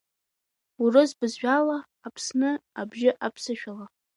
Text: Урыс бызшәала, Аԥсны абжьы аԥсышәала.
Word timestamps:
Урыс 0.83 1.11
бызшәала, 1.19 1.77
Аԥсны 2.07 2.51
абжьы 2.79 3.11
аԥсышәала. 3.25 3.85